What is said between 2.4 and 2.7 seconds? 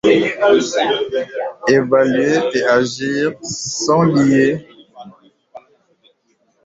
et